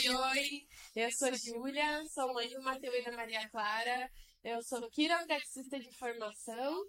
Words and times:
Oi, 0.00 0.08
oi! 0.08 0.66
Eu 0.96 1.12
sou 1.12 1.28
Júlia, 1.34 2.02
sou 2.06 2.32
mãe 2.32 2.48
do 2.48 2.62
Matheus 2.62 2.94
e 2.94 3.02
da 3.02 3.12
Maria 3.12 3.46
Clara. 3.50 4.10
Eu 4.42 4.62
sou 4.62 4.88
quiropraxista 4.88 5.78
de 5.78 5.92
formação 5.98 6.86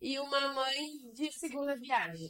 e 0.00 0.18
uma 0.18 0.52
mãe 0.52 0.98
de 1.14 1.30
segunda 1.38 1.76
viagem. 1.76 2.28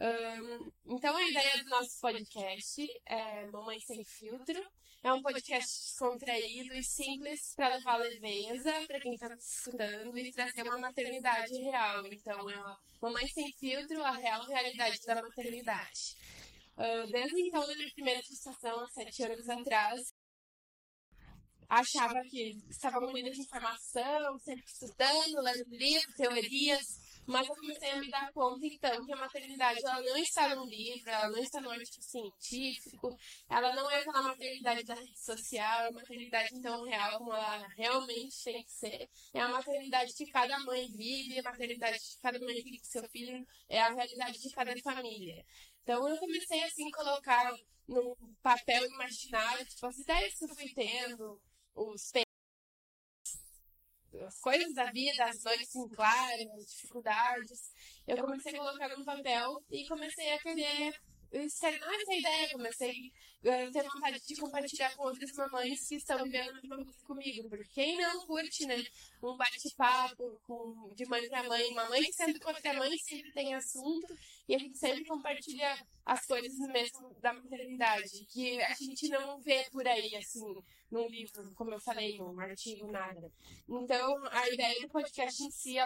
Um, 0.00 0.94
então, 0.94 1.14
a 1.14 1.22
ideia 1.22 1.62
do 1.62 1.68
nosso 1.68 2.00
podcast 2.00 2.86
é 3.04 3.46
Mamãe 3.50 3.78
Sem 3.80 4.02
Filtro. 4.04 4.58
É 5.02 5.12
um 5.12 5.20
podcast 5.20 5.98
contraído 5.98 6.72
e 6.74 6.82
simples 6.82 7.52
para 7.54 7.76
levar 7.76 7.98
leveza 7.98 8.72
para 8.86 9.00
quem 9.00 9.12
está 9.12 9.34
escutando 9.34 10.16
e 10.16 10.32
trazer 10.32 10.62
uma 10.62 10.78
maternidade 10.78 11.52
real. 11.58 12.06
Então, 12.06 12.48
é 12.48 12.76
Mamãe 13.02 13.28
Sem 13.28 13.52
Filtro, 13.52 14.02
a 14.02 14.12
real 14.12 14.46
realidade 14.46 14.98
da 15.04 15.20
maternidade. 15.20 16.16
Uh, 16.78 17.10
desde 17.10 17.40
então, 17.40 17.66
na 17.66 17.74
minha 17.74 17.90
primeira 17.92 18.22
gestação, 18.22 18.78
há 18.78 18.86
sete 18.86 19.24
anos 19.24 19.48
atrás, 19.48 20.00
achava 21.68 22.22
que 22.30 22.56
estava 22.70 23.00
munida 23.00 23.30
de 23.30 23.40
informação, 23.40 24.38
sempre 24.38 24.64
estudando, 24.64 25.42
lendo 25.42 25.68
livros, 25.70 26.14
teorias, 26.14 26.86
mas 27.26 27.46
eu 27.46 27.54
comecei 27.54 27.90
a 27.90 28.00
me 28.00 28.08
dar 28.08 28.32
conta, 28.32 28.64
então, 28.64 29.04
que 29.04 29.12
a 29.12 29.16
maternidade 29.16 29.78
ela 29.84 30.00
não 30.00 30.16
está 30.16 30.54
num 30.54 30.64
livro, 30.64 31.10
ela 31.10 31.28
não 31.28 31.38
está 31.38 31.60
no 31.60 31.70
artigo 31.70 32.02
científico, 32.02 33.14
ela 33.50 33.74
não 33.74 33.90
é 33.90 33.98
aquela 33.98 34.22
maternidade 34.22 34.82
da 34.84 34.94
rede 34.94 35.18
social, 35.18 35.82
é 35.82 35.88
a 35.88 35.92
maternidade, 35.92 36.48
então, 36.54 36.84
real, 36.84 37.18
como 37.18 37.34
ela 37.34 37.66
realmente 37.76 38.42
tem 38.42 38.64
que 38.64 38.72
ser. 38.72 39.10
É 39.34 39.40
a 39.40 39.48
maternidade 39.48 40.14
que 40.14 40.24
cada 40.30 40.58
mãe 40.60 40.86
vive, 40.96 41.38
a 41.38 41.42
maternidade 41.42 41.98
que 41.98 42.22
cada 42.22 42.38
mãe 42.38 42.54
vive 42.54 42.78
com 42.78 42.84
seu 42.86 43.02
filho, 43.10 43.46
é 43.68 43.78
a 43.82 43.92
realidade 43.92 44.38
de 44.38 44.50
cada 44.54 44.74
família. 44.82 45.44
Então, 45.88 46.06
eu 46.06 46.18
comecei, 46.18 46.62
assim, 46.64 46.90
colocar 46.90 47.50
num 47.88 48.14
papel 48.42 48.84
imaginário, 48.84 49.64
tipo, 49.64 49.86
as 49.86 49.96
ideias 49.96 50.34
que 50.34 50.44
eu 50.44 50.54
fui 50.54 50.68
tendo, 50.74 51.40
os 51.74 52.12
as 54.26 54.38
coisas 54.38 54.74
da 54.74 54.92
vida, 54.92 55.24
as 55.24 55.42
noites 55.42 55.74
em 55.74 55.88
claro, 55.88 56.42
as 56.56 56.66
dificuldades. 56.66 57.72
Eu 58.06 58.18
comecei 58.18 58.54
a 58.54 58.58
colocar 58.58 58.98
no 58.98 59.02
papel 59.02 59.64
e 59.70 59.88
comecei 59.88 60.30
a 60.34 60.38
querer 60.40 61.00
externar 61.32 61.94
essa 61.94 62.14
ideia, 62.14 62.50
comecei 62.50 63.12
a 63.44 63.70
ter 63.70 63.82
vontade 63.82 64.20
de 64.26 64.36
compartilhar 64.36 64.94
com 64.96 65.04
outras 65.04 65.32
mamães 65.32 65.86
que 65.86 65.94
estão 65.96 66.24
vivendo 66.24 66.50
a 66.50 66.54
mesma 66.54 66.76
coisa 66.76 67.04
comigo. 67.04 67.48
Porque 67.48 67.64
quem 67.72 67.96
não 67.96 68.26
curte, 68.26 68.66
né, 68.66 68.82
um 69.22 69.36
bate-papo 69.36 70.40
de 70.94 71.06
mãe 71.06 71.28
para 71.28 71.44
mãe, 71.44 71.68
uma 71.70 71.88
mãe 71.88 72.02
sendo 72.12 72.38
contra 72.40 72.70
a 72.70 72.74
mãe 72.74 72.96
sempre 72.98 73.32
tem 73.32 73.54
assunto 73.54 74.16
e 74.48 74.54
a 74.54 74.58
gente 74.58 74.78
sempre 74.78 75.04
compartilha 75.04 75.86
as 76.04 76.26
coisas 76.26 76.58
mesmo 76.72 77.14
da 77.20 77.32
maternidade, 77.34 78.24
que 78.32 78.60
a 78.62 78.74
gente 78.74 79.08
não 79.08 79.38
vê 79.40 79.64
por 79.70 79.86
aí, 79.86 80.16
assim, 80.16 80.54
num 80.90 81.06
livro, 81.08 81.52
como 81.54 81.72
eu 81.72 81.80
falei, 81.80 82.16
num 82.16 82.38
artigo, 82.40 82.90
nada. 82.90 83.30
Então, 83.68 84.16
a 84.30 84.48
ideia 84.48 84.80
do 84.80 84.88
podcast 84.88 85.42
em 85.42 85.50
si 85.50 85.78
é 85.78 85.84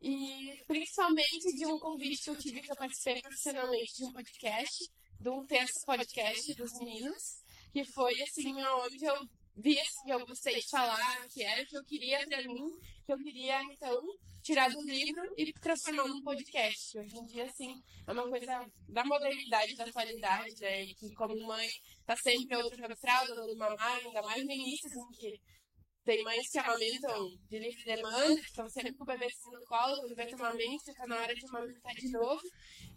e 0.00 0.62
principalmente 0.66 1.56
de 1.56 1.66
um 1.66 1.78
convite 1.78 2.24
que 2.24 2.30
eu 2.30 2.36
tive 2.36 2.60
que 2.62 2.72
eu 2.72 2.76
participei 2.76 3.20
profissionalmente 3.20 3.96
de 3.96 4.04
um 4.04 4.12
podcast, 4.12 4.90
de 5.20 5.28
um 5.28 5.44
texto 5.46 5.84
podcast 5.84 6.54
dos 6.54 6.72
meninos, 6.78 7.42
que 7.72 7.84
foi 7.84 8.12
assim, 8.22 8.54
onde 8.62 9.04
eu 9.04 9.28
vi 9.56 9.78
assim, 9.78 10.04
que 10.04 10.10
eu 10.10 10.26
gostei 10.26 10.54
de 10.54 10.68
falar, 10.70 11.28
que 11.28 11.42
era 11.42 11.64
que 11.66 11.76
eu 11.76 11.84
queria 11.84 12.26
pra 12.26 12.42
mim, 12.42 12.78
que 13.04 13.12
eu 13.12 13.18
queria, 13.18 13.62
então, 13.64 14.00
tirar 14.42 14.70
do 14.70 14.80
livro 14.82 15.34
e 15.36 15.52
transformar 15.52 16.08
num 16.08 16.22
podcast. 16.22 16.98
Hoje 16.98 17.16
em 17.18 17.26
dia, 17.26 17.44
assim, 17.44 17.74
é 18.06 18.12
uma 18.12 18.28
coisa 18.28 18.66
da 18.88 19.04
modernidade, 19.04 19.76
da 19.76 19.84
atualidade, 19.84 20.60
né? 20.60 20.84
E 20.84 20.94
que 20.94 21.12
como 21.14 21.36
mãe 21.46 21.68
tá 22.06 22.16
sempre 22.16 22.56
outra 22.56 22.96
fralda, 22.96 23.34
dando 23.34 23.56
mamar, 23.56 24.00
ainda 24.04 24.22
mais 24.22 24.44
no 24.44 24.50
início, 24.50 24.88
assim, 24.88 25.10
que 25.18 25.40
tem 26.10 26.24
mães 26.24 26.48
que 26.50 26.58
amamentam 26.58 27.38
de 27.48 27.58
livre 27.60 27.84
demanda, 27.84 28.34
que 28.34 28.46
estão 28.46 28.68
sempre 28.68 28.92
com 28.94 29.04
o 29.04 29.06
bebezinho 29.06 29.60
no 29.60 29.64
colo, 29.64 30.04
o 30.04 30.08
bebê 30.08 30.34
amamenta, 30.34 30.92
fica 30.92 31.06
na 31.06 31.20
hora 31.20 31.32
de 31.32 31.46
amamentar 31.46 31.94
de 31.94 32.10
novo. 32.10 32.42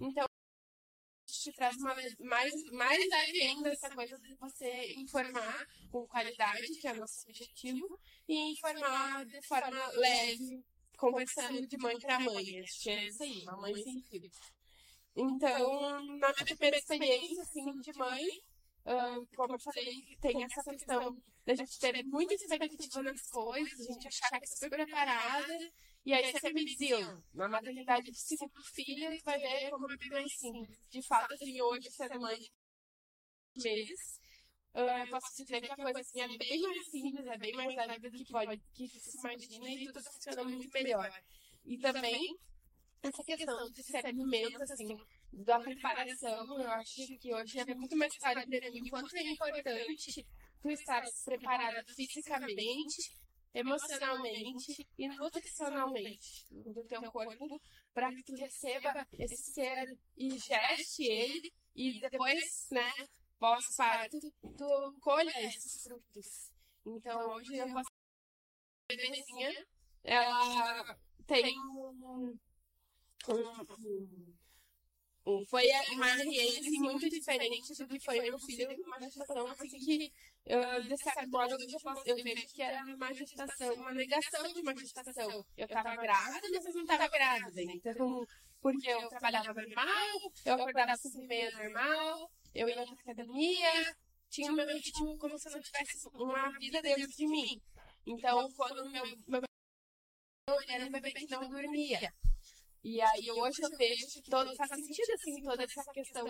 Então, 0.02 0.24
a 0.26 1.32
gente 1.32 1.56
traz 1.56 1.76
uma, 1.78 1.96
mais, 2.22 2.52
mais 2.72 3.12
ainda 3.12 3.70
essa 3.70 3.92
coisa 3.92 4.18
de 4.18 4.36
você 4.38 4.94
informar 4.98 5.68
com 5.92 6.08
qualidade, 6.08 6.68
que 6.82 6.88
é 6.88 6.94
o 6.94 6.96
nosso 6.96 7.30
objetivo, 7.30 8.00
e 8.28 8.52
informar 8.54 9.24
de 9.28 9.40
forma 9.44 9.88
leve, 9.90 10.66
conversando 10.98 11.68
de 11.68 11.78
mãe 11.78 12.00
para 12.00 12.20
mãe. 12.20 12.62
Acho 12.62 12.82
que 12.82 12.90
é 12.90 13.06
isso 13.06 13.22
aí, 13.22 13.44
uma 13.44 13.58
mãe 13.58 13.76
sem 13.76 14.02
filho. 14.10 14.32
Então, 15.16 16.04
na 16.18 16.34
minha 16.34 16.46
primeira 16.46 16.78
experiência, 16.78 17.44
assim, 17.44 17.80
de 17.80 17.94
mãe, 17.96 18.26
Uh, 18.86 19.26
como 19.36 19.56
eu 19.56 19.60
falei, 19.60 20.18
tem 20.20 20.44
essa 20.44 20.62
questão 20.64 21.18
da 21.46 21.56
gente 21.56 21.80
ter 21.80 22.04
muita 22.04 22.34
expectativa 22.34 23.02
nas 23.02 23.22
coisas, 23.30 23.80
a 23.80 23.94
gente 23.94 24.08
achar 24.08 24.30
que 24.30 24.44
é 24.44 24.48
super 24.48 24.70
preparada, 24.70 25.58
e 26.06 26.14
aí 26.14 26.32
você 26.32 26.52
me 26.52 26.66
dizia, 26.66 27.24
na 27.34 27.48
maternidade 27.48 28.12
de 28.12 28.20
cinco 28.20 28.50
filhos, 28.74 29.22
vai 29.24 29.40
ver 29.40 29.70
como 29.70 29.90
é 29.90 29.96
bem 29.96 30.10
mais 30.10 30.34
simples. 30.38 30.78
De 30.90 31.02
fato, 31.02 31.34
assim, 31.34 31.62
hoje, 31.62 31.90
ser 31.92 32.20
mãe 32.20 32.38
de 33.56 33.94
uh, 34.74 34.80
eu 34.80 35.08
posso 35.10 35.44
dizer 35.44 35.62
que 35.62 35.72
a 35.72 35.76
coisa 35.78 36.00
assim, 36.00 36.20
é 36.20 36.38
bem 36.38 36.62
mais 36.62 36.86
simples, 36.90 37.26
é 37.26 37.38
bem 37.38 37.54
mais 37.54 37.76
leve 37.76 38.10
do 38.10 38.18
que 38.18 38.32
pode, 38.32 38.62
que 38.74 38.88
se 38.88 39.18
imagina, 39.18 39.70
e 39.70 39.86
tudo 39.86 40.04
funciona 40.04 40.44
muito 40.44 40.70
melhor. 40.74 41.10
E 41.66 41.78
também, 41.78 42.38
essa 43.04 43.24
questão 43.24 43.70
de 43.70 43.84
ser 43.84 44.06
alimento, 44.06 44.64
assim, 44.64 44.98
da 45.32 45.60
preparação, 45.60 46.62
eu 46.62 46.72
acho 46.72 47.18
que 47.20 47.34
hoje 47.34 47.60
é 47.60 47.76
muito 47.76 47.98
mais 47.98 48.18
claro 48.18 48.42
para 48.48 48.72
mim 48.72 48.90
quanto 48.90 49.16
é 49.16 49.24
importante 49.24 50.26
tu 50.62 50.70
estar 50.70 51.04
preparada 51.26 51.84
fisicamente, 51.94 53.12
emocionalmente 53.54 54.88
e 54.98 55.08
nutricionalmente 55.10 56.48
do 56.50 56.84
teu 56.86 57.02
corpo 57.12 57.62
para 57.94 58.10
que 58.10 58.24
tu 58.24 58.34
receba 58.36 59.06
esse 59.20 59.52
ser 59.52 59.86
e 60.18 60.30
geste 60.38 61.04
ele 61.04 61.54
e 61.76 62.00
depois, 62.00 62.68
né, 62.72 62.90
pós-parto, 63.38 64.18
tu 64.58 64.98
colha 65.02 65.32
esses 65.42 65.84
frutos. 65.84 66.52
Então, 66.86 67.20
hoje 67.32 67.58
eu 67.58 67.68
posso 67.68 67.92
bebezinha, 68.88 69.66
ela 70.04 70.98
tem 71.28 71.54
um, 73.32 74.34
um 75.26 75.46
foi 75.46 75.64
uma 75.92 76.10
experiência 76.10 76.82
muito 76.82 77.10
diferente 77.10 77.74
do 77.78 77.88
que 77.88 78.00
foi 78.00 78.20
meu 78.20 78.38
filho, 78.40 78.68
uma 78.86 79.00
gestação 79.00 79.48
assim 79.48 79.70
que, 79.70 80.12
uh, 80.48 80.84
de 80.84 80.98
certo 80.98 81.30
modo, 81.30 81.54
eu, 81.54 82.16
eu 82.18 82.24
vejo 82.24 82.48
que 82.48 82.62
era 82.62 82.84
uma 82.84 83.14
gestação, 83.14 83.74
uma 83.76 83.94
negação 83.94 84.52
de 84.52 84.60
uma 84.60 84.76
gestação. 84.76 85.46
Eu 85.58 85.66
estava 85.66 85.96
grávida, 85.96 86.48
mas 86.52 86.66
eu 86.66 86.74
não 86.74 86.82
estava 86.82 87.08
grávida. 87.08 87.62
Então, 87.62 88.26
porque 88.62 88.90
eu 88.90 89.08
trabalhava 89.10 89.54
normal, 89.54 90.32
eu 90.46 90.54
acordava 90.56 90.92
às 90.92 91.16
meia 91.28 91.52
normal, 91.52 92.30
eu 92.54 92.68
ia 92.68 92.76
na 92.76 92.84
academia, 92.84 93.96
tinha 94.30 94.52
o 94.52 94.56
meu 94.56 94.68
ritmo 94.68 95.18
como 95.18 95.38
se 95.40 95.48
eu 95.48 95.54
não 95.54 95.62
tivesse 95.62 96.10
uma 96.14 96.50
vida 96.60 96.82
dentro 96.82 97.08
de 97.08 97.28
mim. 97.28 97.62
Então, 98.06 98.52
quando 98.58 98.90
meu, 98.90 99.04
meu 99.28 99.42
era 100.68 100.86
um 100.86 100.92
bebê 100.92 101.12
que 101.12 101.28
não 101.28 101.50
dormia. 101.50 102.14
E 102.84 103.02
aí 103.02 103.32
hoje 103.32 103.62
eu 103.62 103.70
vejo 103.78 104.06
que 104.08 104.30
todo, 104.30 104.54
faz 104.58 104.70
sentido 104.72 105.14
assim, 105.14 105.42
toda 105.42 105.64
essa 105.64 105.84
questão 105.94 106.26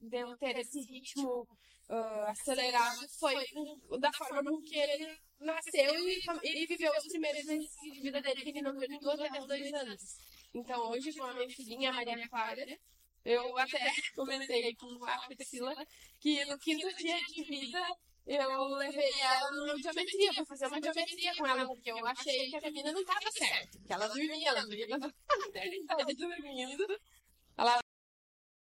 de 0.00 0.16
eu 0.16 0.36
ter 0.38 0.56
esse 0.58 0.80
ritmo 0.80 1.42
uh, 1.88 2.24
acelerado 2.28 3.00
foi 3.18 3.34
da 3.98 4.12
forma 4.12 4.48
com 4.48 4.62
que 4.62 4.78
ele 4.78 5.18
nasceu 5.40 6.08
e, 6.08 6.20
e 6.44 6.66
viveu 6.66 6.92
os 6.92 7.08
primeiros 7.08 7.44
meses 7.44 7.70
de 7.82 8.00
vida 8.00 8.20
dele, 8.20 8.42
que 8.42 8.50
ele 8.50 8.62
não 8.62 8.74
dormiu 8.74 9.10
até 9.10 9.40
os 9.40 9.46
dois 9.48 9.74
anos. 9.74 10.00
Então 10.54 10.90
hoje 10.90 11.12
com 11.14 11.24
a 11.24 11.34
minha 11.34 11.48
filhinha, 11.48 11.90
a 11.90 11.94
Maria 11.94 12.28
Clara, 12.28 12.78
eu 13.24 13.58
até 13.58 13.78
comentei 14.14 14.74
com 14.76 15.04
a 15.04 15.26
Priscila 15.26 15.74
que 16.20 16.44
no 16.44 16.56
quinto 16.58 16.96
dia 16.96 17.18
de 17.26 17.42
vida 17.42 17.96
eu 18.28 18.64
levei 18.76 19.10
ela 19.20 19.50
numa 19.52 19.78
geometria, 19.78 20.34
pra 20.34 20.44
fazer 20.44 20.66
uma 20.66 20.82
geometria 20.82 21.34
com 21.36 21.46
ela, 21.46 21.66
porque 21.66 21.90
eu 21.90 22.06
achei 22.06 22.50
que 22.50 22.56
a 22.56 22.60
menina 22.60 22.92
não 22.92 23.04
tava 23.04 23.30
certa, 23.30 23.78
que 23.80 23.92
ela 23.92 24.06
dormia, 24.06 24.48
ela 24.48 24.60
dormia 24.60 24.98
maternidade 24.98 26.14
dormindo. 26.14 27.00
Ela 27.56 27.78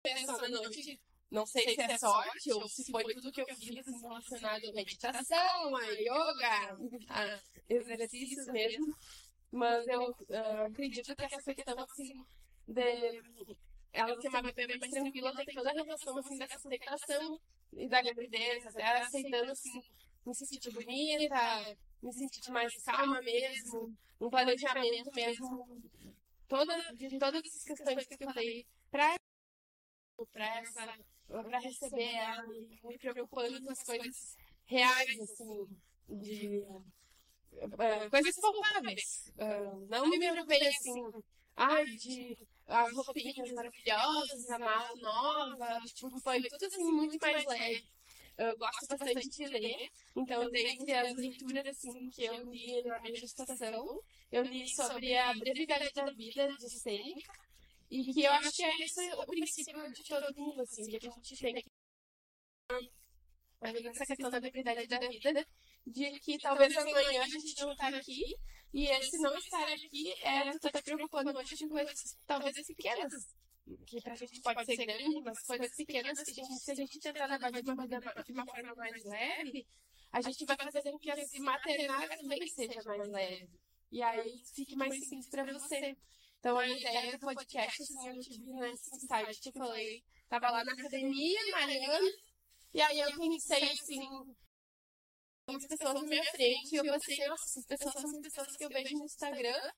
pensou 0.02 0.40
na 0.40 0.48
noite, 0.48 1.00
não 1.30 1.44
sei 1.46 1.74
se 1.74 1.80
é 1.80 1.98
sorte 1.98 2.52
ou 2.52 2.68
se 2.68 2.90
foi 2.90 3.04
tudo 3.14 3.32
que 3.32 3.40
eu 3.40 3.46
fiz 3.56 3.84
relacionado 4.02 4.68
à 4.68 4.72
meditação, 4.72 5.76
a 5.76 5.86
yoga, 5.86 6.78
a 7.08 7.40
exercícios 7.68 8.46
mesmo, 8.46 8.96
mas 9.50 9.86
eu 9.88 10.10
uh, 10.10 10.66
acredito 10.66 11.14
que 11.16 11.24
essa 11.24 11.54
questão 11.54 11.78
assim 11.78 12.24
de 12.68 13.20
ela 13.92 14.20
ser 14.20 14.28
uma 14.28 14.52
bebê 14.52 14.78
mais 14.78 14.92
tranquila 14.92 15.34
tem 15.36 15.54
toda 15.54 15.70
a 15.70 15.72
relação 15.72 16.18
assim 16.18 16.38
dessa 16.38 16.56
aceitação 16.56 17.40
e 17.72 17.88
da 17.88 18.02
gravidez, 18.02 18.66
até 18.66 19.00
aceitando 19.00 19.52
assim, 19.52 19.82
me 20.26 20.34
sentir 20.34 20.72
bonita, 20.72 21.76
me 22.02 22.12
sentir 22.12 22.50
mais 22.50 22.72
calma 22.84 23.20
mesmo, 23.20 23.96
um 24.20 24.30
planejamento 24.30 25.10
mesmo, 25.14 25.82
toda, 26.48 26.76
de 26.94 27.18
todas 27.18 27.42
as 27.44 27.64
questões 27.64 28.06
que 28.06 28.24
eu 28.24 28.32
falei, 28.32 28.66
para 28.90 29.16
essa 30.58 30.94
pra 31.44 31.58
receber 31.60 32.14
ela, 32.14 32.46
me 32.46 32.98
preocupando 32.98 33.62
com 33.62 33.70
as 33.70 33.82
coisas 33.84 34.36
reais, 34.66 35.20
assim, 35.20 35.66
de 36.08 36.58
uh, 36.58 38.10
coisas 38.10 38.34
palpáveis. 38.40 39.32
Uh, 39.36 39.86
não 39.88 40.08
me 40.08 40.18
preocupei 40.18 40.66
assim, 40.66 41.22
ai, 41.56 41.84
de 41.84 42.36
as 42.70 42.94
roupinhas 42.94 43.52
maravilhosas, 43.52 44.50
a 44.50 44.58
mala 44.58 44.94
nova, 44.96 45.80
tipo, 45.86 46.18
foi 46.20 46.40
tudo 46.42 46.64
assim 46.64 46.84
muito 46.84 47.18
mais 47.20 47.44
leve. 47.44 47.84
Eu 48.38 48.56
gosto 48.56 48.86
bastante 48.88 49.28
de 49.28 49.46
ler, 49.48 49.90
então 50.16 50.48
desde 50.50 50.92
as 50.92 51.14
leituras 51.14 51.66
assim 51.66 52.08
que 52.08 52.24
eu 52.24 52.50
li 52.50 52.82
na 52.84 52.98
minha 53.00 53.16
gestação, 53.16 54.00
eu 54.32 54.42
li 54.44 54.66
sobre 54.68 55.14
a 55.16 55.34
brevidade 55.34 55.92
da 55.92 56.06
vida 56.10 56.48
de 56.56 56.70
Sêneca, 56.70 57.32
e 57.90 58.04
que 58.14 58.22
eu 58.22 58.32
acho 58.32 58.52
que 58.52 58.62
é 58.62 58.84
esse 58.84 59.12
o 59.14 59.26
princípio 59.26 59.92
de 59.92 60.04
todo 60.04 60.34
mundo, 60.36 60.62
assim, 60.62 60.86
que 60.86 60.96
a 60.96 61.00
gente 61.00 61.36
tem 61.36 61.54
que 61.54 61.64
essa 63.88 64.06
questão 64.06 64.30
da 64.30 64.40
brevidade 64.40 64.86
da 64.86 64.98
vida, 65.00 65.46
de 65.86 66.18
que 66.20 66.38
talvez 66.38 66.76
amanhã 66.76 67.22
a 67.22 67.28
gente 67.28 67.60
não 67.60 67.72
está 67.72 67.88
aqui, 67.88 68.22
e 68.72 68.86
esse 68.86 69.18
não 69.18 69.36
estar 69.36 69.72
aqui 69.72 70.14
é 70.22 70.52
tu 70.52 70.70
tá 70.70 70.80
te 70.80 70.82
preocupando 70.82 71.36
hoje 71.36 71.56
de 71.56 71.68
coisas 71.68 72.16
talvez 72.26 72.54
pequenas, 72.66 73.12
que 73.86 74.00
pra 74.00 74.14
gente 74.14 74.40
pode 74.40 74.64
ser 74.64 74.76
grande, 74.76 75.20
mas 75.22 75.42
coisas 75.42 75.74
pequenas 75.74 76.22
que 76.22 76.30
a 76.30 76.34
gente, 76.34 76.60
se 76.60 76.70
a 76.70 76.74
gente 76.74 76.98
tentar 77.00 77.26
levar 77.26 77.50
de 77.50 77.70
uma, 77.70 77.86
de 77.86 78.32
uma 78.32 78.46
forma 78.46 78.74
mais 78.76 79.04
leve, 79.04 79.66
a 80.12 80.20
gente 80.20 80.44
vai 80.44 80.56
fazer 80.56 80.90
com 80.90 80.98
que 80.98 81.10
esse 81.10 81.40
maternar 81.40 82.08
também 82.08 82.46
seja 82.48 82.82
mais 82.84 83.08
leve. 83.08 83.48
E 83.92 84.02
aí 84.02 84.40
fique 84.54 84.76
mais 84.76 84.94
simples 85.08 85.28
para 85.28 85.44
você. 85.52 85.96
Então 86.38 86.58
a 86.58 86.66
ideia 86.66 87.12
do 87.12 87.18
podcast, 87.18 87.82
assim, 87.82 88.08
eu 88.08 88.20
tive 88.20 88.52
nesse 88.52 89.40
que 89.40 89.48
eu 89.48 89.52
falei, 89.52 90.02
tava 90.28 90.50
lá 90.50 90.64
na 90.64 90.72
academia, 90.72 91.40
malhando, 91.52 92.08
e 92.72 92.80
aí 92.80 93.00
eu 93.00 93.16
pensei 93.16 93.64
assim, 93.64 94.08
as 95.56 95.66
pessoas 95.66 95.94
na 95.94 96.02
minha 96.02 96.24
frente, 96.24 96.72
e 96.72 96.76
eu 96.76 96.84
pensei, 96.84 97.26
nossa, 97.26 97.44
essas 97.44 97.66
pessoas 97.66 97.94
são 97.94 98.10
as 98.10 98.20
pessoas 98.20 98.56
que 98.56 98.64
eu 98.64 98.68
vejo 98.68 98.96
no 98.96 99.04
Instagram, 99.04 99.70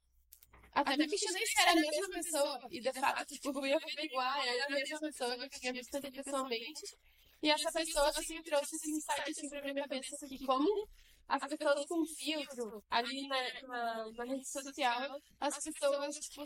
até 0.73 0.97
me 0.97 1.07
questionei 1.07 1.47
se 1.47 1.61
era 1.61 1.73
a 1.73 1.75
mesma 1.75 2.09
pessoa, 2.09 2.59
e 2.71 2.81
de 2.81 2.93
fato, 2.93 3.27
tipo, 3.27 3.67
eu 3.67 3.77
averiguar, 3.77 4.47
era 4.47 4.65
a 4.65 4.71
mesma 4.71 5.01
pessoa 5.01 5.37
que 5.37 5.45
eu 5.45 5.61
tinha 5.61 5.73
visto 5.73 5.95
ali 5.97 6.11
pessoalmente, 6.11 6.97
e 7.43 7.51
essa 7.51 7.71
pessoa, 7.73 8.09
assim, 8.09 8.43
trouxe 8.43 8.77
esse 8.77 8.91
insight, 8.91 9.31
assim, 9.31 9.49
pra 9.49 9.63
minha 9.63 9.75
cabeça, 9.75 10.27
que 10.29 10.47
como 10.47 10.89
as 11.29 11.43
pessoas 11.49 11.87
com 11.87 12.05
filtro 12.07 12.85
ali 12.91 13.27
na, 13.27 13.63
na, 13.67 14.13
na 14.13 14.25
rede 14.25 14.47
social, 14.47 15.19
as 15.41 15.59
pessoas 15.59 16.15
tipo, 16.17 16.45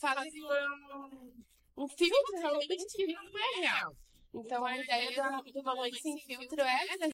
fazem 0.00 0.42
uma, 0.42 1.10
um 1.76 1.88
filtro 1.88 2.38
realmente 2.38 2.86
que 2.96 3.06
não 3.06 3.38
é 3.38 3.60
real. 3.60 3.92
Então 4.34 4.64
a 4.64 4.76
ideia 4.76 5.14
da, 5.14 5.40
do 5.40 5.62
Mamãe 5.62 5.92
Sem 5.92 6.18
Filtro 6.20 6.60
é 6.60 7.08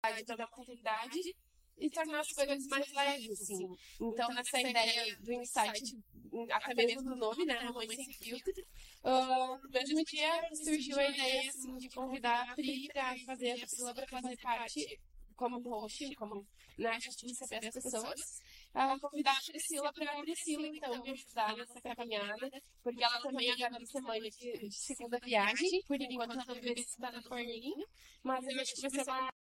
da 0.00 0.36
maternidade 0.36 1.34
e 1.80 1.90
tornar 1.90 2.20
as 2.20 2.32
coisas 2.32 2.66
mais 2.66 2.92
leves, 2.92 3.40
assim. 3.40 3.68
Então, 4.00 4.28
nessa 4.30 4.60
ideia 4.60 5.16
do 5.16 5.32
insight, 5.32 5.96
até 6.52 6.74
mesmo 6.74 7.02
do 7.02 7.16
nome, 7.16 7.44
né, 7.44 7.62
Mamãe 7.64 7.88
Sem 7.88 8.12
Filtro, 8.14 8.52
no 9.04 9.70
mesmo 9.70 10.04
dia 10.04 10.40
surgiu 10.54 10.98
a 10.98 11.08
ideia, 11.08 11.48
assim, 11.48 11.76
de 11.76 11.88
convidar 11.90 12.50
a 12.50 12.54
Pri 12.54 12.88
para 12.92 13.16
fazer 13.26 13.52
a 13.52 13.56
Priscila 13.56 13.94
para 13.94 14.06
fazer 14.08 14.36
parte 14.38 15.00
como 15.36 15.60
host, 15.60 16.14
como 16.16 16.44
né, 16.76 16.88
a 16.90 16.98
gente 16.98 17.26
receber 17.28 17.68
as 17.68 17.74
pessoas, 17.74 18.40
uh, 18.74 19.00
convidar 19.00 19.38
a 19.38 19.52
Priscila 19.52 19.92
para 19.92 20.10
a 20.10 20.20
Priscila, 20.20 20.66
então, 20.66 21.00
me 21.00 21.10
ajudar 21.12 21.56
nessa 21.56 21.80
caminhada, 21.80 22.50
porque 22.82 23.04
ela 23.04 23.20
também 23.20 23.48
é 23.50 23.86
semana 23.86 24.30
de, 24.30 24.68
de 24.68 24.74
segunda 24.74 25.16
viagem, 25.20 25.80
por 25.86 26.00
enquanto 26.00 26.32
ela 26.32 26.60
veio 26.60 26.74
estar 26.74 27.12
no 27.12 27.22
forninho, 27.22 27.86
mas 28.24 28.44
eu 28.48 28.60
acho 28.60 28.74
que 28.74 28.80
vai 28.80 28.90
ser 28.90 29.10
uma 29.10 29.32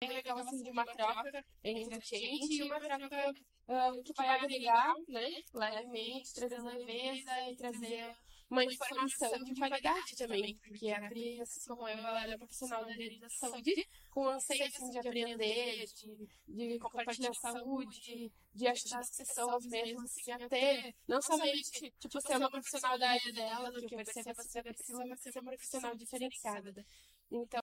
bem 0.00 0.12
legal, 0.12 0.38
assim, 0.38 0.62
de 0.62 0.70
uma 0.70 0.84
troca 0.84 1.44
entre 1.64 1.94
a 1.94 2.00
gente 2.00 2.54
e 2.54 2.62
uma 2.62 2.80
troca 2.80 3.30
uh, 3.68 4.02
que 4.02 4.12
vai 4.14 4.28
agregar, 4.28 4.94
né, 5.08 5.42
levemente, 5.52 6.34
trazer 6.34 6.60
leveza 6.62 7.50
e 7.50 7.56
trazer 7.56 8.16
uma 8.50 8.64
informação 8.64 9.44
de 9.44 9.54
qualidade 9.54 10.16
também, 10.16 10.56
porque 10.56 10.90
a 10.90 11.06
Pri, 11.06 11.40
assim 11.42 11.60
como 11.68 11.86
eu, 11.86 11.98
ela 11.98 12.32
é 12.32 12.38
profissional 12.38 12.82
da 12.82 12.92
área 12.92 13.20
da 13.20 13.28
saúde, 13.28 13.88
com 14.10 14.26
anseio 14.26 14.64
assim, 14.64 14.88
de 14.88 14.98
aprender, 14.98 15.84
de, 15.86 16.28
de 16.48 16.78
compartilhar 16.78 17.34
saúde, 17.34 18.00
de, 18.00 18.32
de 18.54 18.66
ajudar 18.66 19.00
as 19.00 19.14
pessoas 19.14 19.66
mesmo 19.66 20.00
assim, 20.02 20.30
a 20.32 20.48
ter, 20.48 20.94
não 21.06 21.20
somente 21.20 21.92
tipo, 21.98 22.20
ser 22.22 22.38
uma 22.38 22.50
profissional 22.50 22.98
da 22.98 23.10
área 23.10 23.32
dela, 23.34 23.70
do 23.70 23.86
que 23.86 23.94
eu 23.94 23.98
percebo 23.98 24.34
você 24.34 24.62
precisa, 24.62 25.04
mas 25.06 25.20
ser 25.20 25.38
uma 25.40 25.50
profissional 25.50 25.94
diferenciada. 25.94 26.86
Então, 27.30 27.60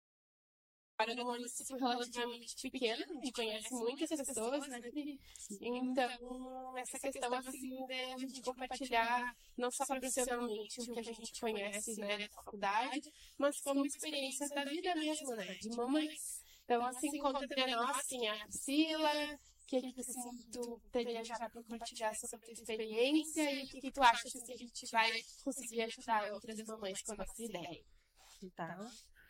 para 0.98 1.14
num 1.14 1.26
município 1.26 1.78
relativamente 1.78 2.70
pequeno, 2.70 3.04
a 3.04 3.14
gente 3.14 3.32
conhece 3.32 3.74
muitas 3.74 4.10
pessoas, 4.10 4.68
né? 4.68 4.80
Então, 5.62 6.78
essa 6.78 7.00
questão 7.00 7.34
assim 7.34 7.86
de 7.86 7.94
a 7.94 8.18
gente 8.18 8.42
compartilhar 8.42 9.36
não 9.58 9.70
só 9.72 9.86
profissionalmente 9.86 10.82
o 10.82 10.94
que 10.94 11.00
a 11.00 11.04
gente 11.04 11.40
conhece, 11.40 12.00
né, 12.00 12.18
da 12.18 12.30
faculdade, 12.30 13.12
mas 13.38 13.60
como 13.62 13.86
experiências 13.86 14.50
da 14.50 14.64
vida 14.64 14.96
mesmo, 14.96 15.36
né, 15.36 15.54
de 15.56 15.70
mamães. 15.76 16.42
Então, 16.64 16.84
assim, 16.86 17.18
conta 17.20 17.44
entre 17.44 17.76
nós, 17.76 17.98
assim, 17.98 18.28
a 18.28 18.46
Priscila, 18.48 19.40
o 19.66 19.68
que, 19.68 19.82
que 19.82 20.02
assim, 20.02 20.52
tu 20.52 20.82
teria 20.92 21.24
já 21.24 21.36
para 21.38 21.50
compartilhar 21.50 22.14
sobre 22.16 22.38
a 22.38 22.40
tua 22.40 22.54
experiência 22.54 23.52
e 23.52 23.64
o 23.64 23.68
que, 23.68 23.82
que 23.82 23.92
tu 23.92 24.02
acha 24.02 24.28
assim, 24.28 24.44
que 24.44 24.54
a 24.54 24.58
gente 24.58 24.92
vai 24.92 25.12
conseguir 25.44 25.82
ajudar 25.82 26.32
outras 26.34 26.64
mamães 26.66 27.02
com 27.02 27.14
a 27.14 27.18
nossa 27.18 27.44
ideia. 27.44 27.84
Tá. 28.56 28.78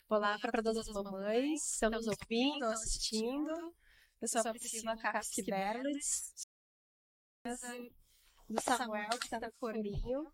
Olá 0.07 0.37
para 0.37 0.51
todas 0.51 0.77
as 0.77 0.87
mamães 0.87 1.79
nos 1.89 2.05
ouvindo, 2.05 2.63
assistindo. 2.65 3.75
Eu 4.21 4.27
sou 4.27 4.39
a 4.39 4.51
Priscila 4.51 4.95
Kapski 4.95 5.41
Berlitz, 5.41 6.47
do 8.47 8.61
Samuel, 8.61 9.09
que 9.09 9.25
está 9.25 9.39
no. 9.39 10.31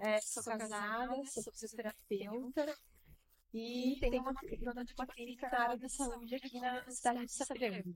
É, 0.00 0.20
sou 0.20 0.42
casada, 0.42 1.14
sou 1.24 1.52
fisioterapeuta 1.52 2.76
e 3.52 3.96
tenho 4.00 4.22
uma, 4.22 4.32
uma, 4.32 4.84
uma 4.98 5.06
clínica 5.06 5.48
na 5.48 5.60
área 5.60 5.78
da 5.78 5.88
saúde 5.88 6.34
aqui 6.34 6.58
na 6.58 6.90
cidade 6.90 7.26
de 7.26 7.32
Sapiranga. 7.32 7.94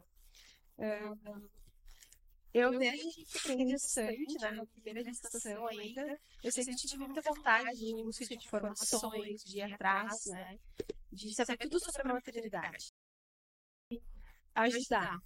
Eu, 2.52 2.78
desde 2.78 3.10
que 3.10 3.26
fiquei 3.26 3.66
gestante, 3.68 4.34
né, 4.40 4.50
na 4.52 4.66
primeira 4.66 5.04
gestação 5.04 5.66
ainda, 5.66 6.18
eu 6.42 6.50
sempre 6.50 6.74
tive 6.74 6.96
muita 6.96 7.20
vontade 7.20 7.78
de 7.78 7.86
ir 7.86 8.02
busca 8.02 8.24
de 8.24 8.34
informações, 8.34 9.44
de 9.44 9.58
ir 9.58 9.62
atrás, 9.62 10.26
né, 10.26 10.58
de 11.12 11.34
saber 11.34 11.68
tudo 11.68 11.80
sobre 11.80 12.10
a 12.10 12.14
maternidade. 12.14 12.92
Ajudar. 14.54 15.18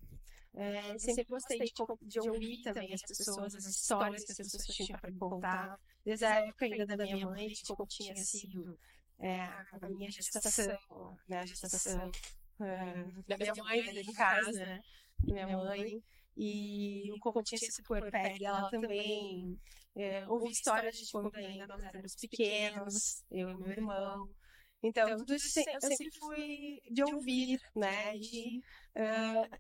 É, 0.55 0.99
sempre 0.99 1.25
gostei 1.25 1.59
de, 1.59 1.73
de, 2.03 2.21
ouvir 2.21 2.61
também 2.63 2.93
as 2.93 3.01
pessoas, 3.01 3.55
as 3.55 3.65
histórias 3.65 4.23
que 4.25 4.33
as 4.33 4.39
pessoas 4.39 4.67
tinham 4.67 5.01
para 5.01 5.11
contar, 5.13 5.79
desde 6.05 6.27
a 6.27 6.47
época 6.47 6.67
ainda 6.67 6.87
da 6.97 7.05
minha 7.05 7.27
mãe, 7.27 7.49
de 7.49 7.63
como 7.63 7.87
tinha 7.87 8.15
sido 8.17 8.79
é, 9.19 9.45
a 9.45 9.89
minha 9.89 10.11
gestação, 10.11 11.17
né, 11.27 11.39
a 11.39 11.47
gestação 11.47 12.11
é, 12.61 13.05
da 13.27 13.39
minha 13.39 13.55
mãe, 13.55 13.83
de 13.83 14.13
casa, 14.13 14.53
né, 14.53 14.81
minha 15.25 15.57
mãe. 15.57 16.03
E 16.37 17.11
o 17.13 17.19
como 17.19 17.43
tinha 17.43 17.59
esse 17.59 17.83
puerpério, 17.83 18.47
ela 18.47 18.71
também 18.71 19.59
é, 19.95 20.27
ouvi 20.27 20.51
histórias 20.51 20.97
de 20.97 21.11
quando 21.11 21.35
ainda 21.37 21.67
nós 21.67 21.83
éramos 21.83 22.15
pequenos, 22.17 23.23
eu 23.31 23.51
e 23.51 23.55
meu 23.57 23.71
irmão. 23.71 24.29
Então, 24.83 25.17
tudo 25.17 25.35
isso 25.35 25.61
eu 25.61 25.81
sempre 25.81 26.11
fui 26.19 26.81
de 26.91 27.05
ouvir, 27.05 27.61
né? 27.77 28.17
De, 28.19 28.61
uh, 28.97 29.59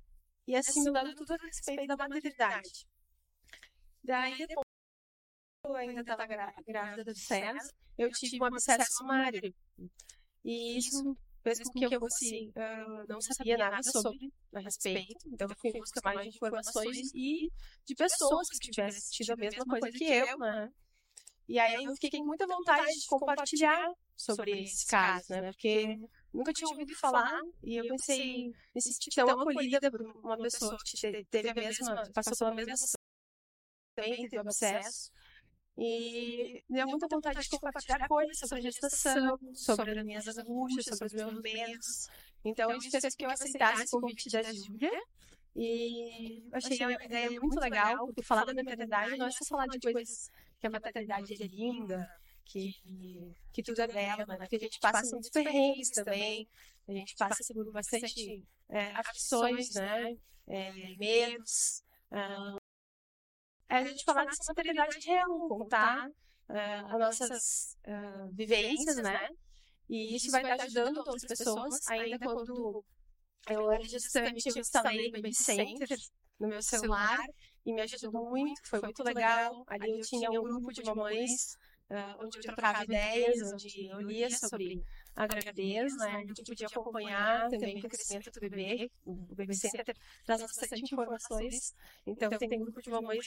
e 0.48 0.56
assimilando 0.56 1.14
tudo 1.14 1.32
a 1.34 1.46
respeito 1.46 1.86
da 1.86 1.96
maternidade. 1.96 2.86
Daí, 4.02 4.36
depois, 4.38 4.66
eu 5.64 5.76
ainda 5.76 6.00
estava 6.00 6.26
grávida 6.26 7.04
do 7.04 7.14
César, 7.14 7.72
eu 7.96 8.10
tive 8.10 8.42
um 8.42 8.46
abscesso 8.46 9.04
mamário. 9.04 9.54
E 10.44 10.78
isso 10.78 11.16
com 11.42 11.78
que 11.78 11.94
eu 11.94 12.00
fosse, 12.00 12.48
uh, 12.50 13.06
não 13.08 13.20
sabia 13.20 13.56
nada 13.56 13.82
sobre 13.82 14.32
a 14.54 14.60
respeito, 14.60 15.28
então 15.28 15.48
eu 15.48 15.56
fui 15.60 15.70
em 15.70 15.78
busca 15.78 16.00
mais 16.04 16.30
de 16.30 16.36
informações 16.36 16.96
e 17.14 17.50
de 17.84 17.94
pessoas 17.94 18.48
que 18.48 18.70
tivessem 18.70 19.00
tido 19.10 19.32
a 19.32 19.36
mesma 19.36 19.64
coisa 19.64 19.90
que 19.90 20.04
eu, 20.04 20.38
né? 20.38 20.68
E 21.48 21.58
aí 21.58 21.84
eu 21.84 21.92
fiquei 21.94 22.20
com 22.20 22.26
muita 22.26 22.46
vontade 22.46 22.86
de 22.86 23.06
compartilhar 23.06 23.86
sobre 24.16 24.62
esse 24.62 24.86
caso, 24.86 25.26
né? 25.30 25.50
Porque 25.52 25.98
nunca 26.32 26.52
tinha 26.52 26.68
ouvido 26.68 26.94
falar 26.96 27.40
e 27.62 27.76
eu 27.76 27.86
pensei 27.88 28.48
me 28.74 28.80
sentir 28.80 29.10
tão 29.14 29.28
acolhida 29.28 29.90
por 29.90 30.00
uma 30.00 30.38
pessoa 30.38 30.76
que 30.84 31.24
teve 31.24 31.50
a 31.50 31.54
mesma, 31.54 32.10
passou 32.14 32.36
pela 32.38 32.54
mesma 32.54 32.76
situação, 32.76 32.96
teve 33.96 34.38
abscesso. 34.38 35.10
E 35.76 36.62
deu 36.68 36.86
muita 36.86 37.08
vontade 37.08 37.40
de 37.40 37.48
compartilhar 37.48 38.06
coisas 38.06 38.38
sobre 38.38 38.58
a 38.58 38.60
gestação, 38.60 39.38
sobre 39.54 39.98
as 39.98 40.04
minhas 40.04 40.38
angústias, 40.38 40.84
sobre 40.86 41.06
os 41.06 41.12
meus 41.12 41.40
medos. 41.40 42.08
Então, 42.44 42.70
isso 42.76 42.90
fez 42.90 43.14
com 43.14 43.18
que 43.18 43.24
eu 43.24 43.30
aceitasse 43.30 43.84
o 43.96 44.00
convite 44.00 44.28
da 44.30 44.42
Júlia. 44.42 44.90
E 45.54 46.42
achei 46.52 46.82
a 46.82 47.04
ideia 47.04 47.30
muito 47.40 47.60
legal, 47.60 48.06
porque 48.06 48.22
falar 48.22 48.44
da 48.44 48.54
maternidade 48.54 49.16
não 49.16 49.26
é 49.26 49.30
só 49.30 49.44
falar 49.44 49.66
de 49.66 49.78
coisas 49.78 50.30
que 50.58 50.66
a 50.66 50.70
maternidade 50.70 51.34
é 51.34 51.46
linda, 51.46 52.08
que, 52.44 52.74
que 53.52 53.62
tudo 53.62 53.80
é 53.82 53.86
dela, 53.86 54.24
né? 54.26 54.36
Porque 54.38 54.56
a 54.56 54.58
gente 54.58 54.78
passa 54.80 55.10
muitos 55.10 55.30
perrengues 55.30 55.90
também, 55.90 56.48
a 56.88 56.92
gente 56.92 57.14
passa 57.16 57.52
por 57.52 57.70
bastante 57.70 58.42
é, 58.68 58.92
aflições, 58.92 59.74
né? 59.74 60.16
É, 60.46 60.96
medos. 60.96 61.82
Ah, 62.10 62.56
é 63.72 63.78
a 63.78 63.84
gente 63.84 64.04
falar 64.04 64.24
dessa 64.24 64.44
maternidade 64.48 64.98
real, 65.06 65.48
contar 65.48 66.06
uh, 66.06 66.86
as 66.88 66.98
nossas 66.98 67.76
uh, 67.86 68.30
vivências, 68.34 68.96
né? 68.96 69.28
E 69.88 70.14
isso 70.14 70.30
vai 70.30 70.42
estar 70.42 70.62
ajudando 70.62 70.98
outras 70.98 71.24
pessoas, 71.24 71.80
ainda 71.88 72.18
quando 72.18 72.84
eu 73.48 73.72
era 73.72 73.82
gestante, 73.82 74.48
eu 74.48 74.58
instalei 74.58 75.10
Baby 75.10 75.34
Center 75.34 75.98
no 76.38 76.48
meu 76.48 76.62
celular 76.62 77.18
e 77.64 77.72
me 77.72 77.80
ajudou 77.80 78.12
muito, 78.12 78.60
foi 78.68 78.80
muito 78.80 79.02
legal. 79.02 79.64
Ali 79.66 79.90
eu 79.90 80.00
tinha 80.02 80.30
um 80.30 80.42
grupo 80.42 80.70
de 80.72 80.84
mamães 80.84 81.56
uh, 81.90 82.24
onde 82.24 82.38
eu 82.38 82.42
trocava 82.42 82.84
ideias, 82.84 83.52
onde 83.52 83.86
eu 83.86 84.00
lia 84.00 84.30
sobre 84.30 84.82
a 85.16 85.26
gravidez, 85.26 85.96
né? 85.96 86.16
A 86.16 86.26
gente 86.26 86.42
podia 86.44 86.66
acompanhar 86.66 87.48
também 87.48 87.78
o 87.78 87.88
crescimento 87.88 88.30
do 88.30 88.40
bebê. 88.40 88.90
O 89.04 89.34
Baby 89.34 89.54
Center 89.54 89.96
traz 90.24 90.40
bastante 90.40 90.82
informações. 90.82 91.74
Então, 92.06 92.30
tem 92.30 92.60
um 92.60 92.64
grupo 92.64 92.80
de 92.80 92.90
mamães 92.90 93.26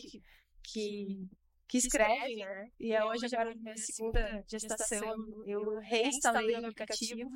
que, 0.00 0.22
que, 0.62 1.28
que 1.68 1.78
escrevem, 1.78 2.36
né? 2.36 2.68
E 2.78 2.92
é 2.92 3.04
hoje, 3.04 3.26
agora, 3.26 3.54
minha 3.54 3.76
segunda 3.76 4.44
gestação, 4.48 5.14
eu 5.46 5.78
reinstalei 5.80 6.56
o 6.56 6.66
aplicativo. 6.66 7.30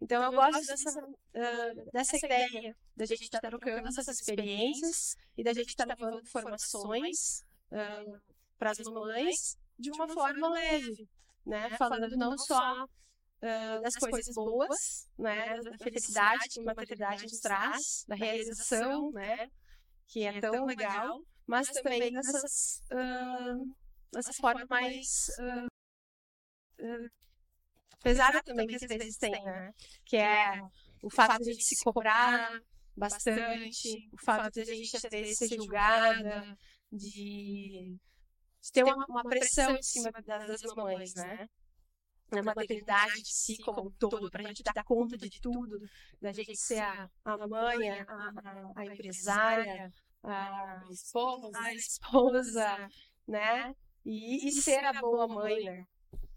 Então, 0.00 0.22
eu 0.22 0.32
gosto 0.32 0.64
dessa, 0.66 1.00
uh, 1.00 1.90
dessa 1.92 2.16
ideia 2.16 2.76
da 2.96 3.04
gente 3.04 3.22
estar 3.22 3.40
tá 3.40 3.48
trocando 3.48 3.88
essas 3.88 4.08
experiências 4.08 5.16
e 5.36 5.42
da 5.42 5.52
gente 5.52 5.68
estar 5.68 5.86
tá 5.86 5.94
levando 5.94 6.20
informações 6.20 7.42
uh, 7.72 8.20
para 8.58 8.70
as 8.70 8.78
mamães 8.78 9.56
de 9.78 9.90
uma 9.90 10.08
forma 10.08 10.50
leve, 10.50 11.08
né? 11.46 11.70
Falando 11.76 12.16
não 12.16 12.36
só 12.38 12.84
uh, 12.84 13.82
das 13.82 13.94
coisas 13.94 14.34
boas, 14.34 15.08
né? 15.18 15.56
Da 15.60 15.78
felicidade 15.78 16.44
que 16.50 16.60
uma 16.60 16.74
maternidade 16.74 17.22
nos 17.22 17.38
traz, 17.40 18.04
da 18.06 18.14
realização, 18.14 19.10
né? 19.12 19.48
Que 20.06 20.24
é 20.24 20.40
tão 20.40 20.64
legal, 20.64 21.20
mas 21.48 21.66
também 21.68 22.10
nessas, 22.10 22.82
uh, 22.92 23.74
nessas 24.12 24.36
formas 24.36 24.68
mais 24.68 25.30
uh, 25.40 25.66
uh, 26.84 27.10
pesada 28.02 28.42
também 28.42 28.66
que 28.66 28.74
às 28.74 28.82
vezes 28.82 29.16
tem, 29.16 29.32
né? 29.32 29.72
Que 30.04 30.18
é 30.18 30.60
o 31.02 31.10
fato 31.10 31.42
de 31.42 31.48
a 31.48 31.52
gente 31.54 31.64
se 31.64 31.82
cobrar 31.82 32.60
bastante, 32.94 34.10
o 34.12 34.22
fato 34.22 34.52
de 34.52 34.60
a 34.60 34.74
gente 34.74 34.94
às 34.94 35.02
vezes 35.10 35.38
ser 35.38 35.48
julgada, 35.48 36.54
de, 36.92 37.96
de 38.60 38.72
ter 38.72 38.84
uma, 38.84 39.06
uma 39.08 39.24
pressão 39.24 39.74
em 39.74 39.82
cima 39.82 40.12
das 40.26 40.60
mamães, 40.76 41.14
né? 41.14 41.48
Na 42.30 42.42
maternidade 42.42 43.22
de 43.22 43.34
si 43.34 43.56
como 43.62 43.86
um 43.86 43.90
todo, 43.92 44.30
para 44.30 44.44
a 44.44 44.48
gente 44.48 44.62
dar 44.62 44.84
conta 44.84 45.16
de 45.16 45.30
tudo, 45.40 45.80
da 46.20 46.30
gente 46.30 46.54
ser 46.56 46.80
a, 46.80 47.08
a 47.24 47.48
mãe, 47.48 47.88
a, 47.90 48.02
a, 48.02 48.72
a 48.76 48.84
empresária, 48.84 49.90
a 50.22 50.84
esposa, 50.90 51.58
a 51.58 51.74
esposa 51.74 52.88
né? 53.26 53.74
E, 54.04 54.48
e 54.48 54.52
ser 54.52 54.84
a 54.84 54.92
boa 54.94 55.28
mãe, 55.28 55.64
né? 55.64 55.84